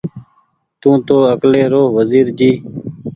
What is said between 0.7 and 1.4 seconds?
تونٚ تو